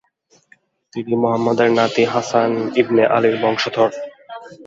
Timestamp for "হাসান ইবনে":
2.13-3.03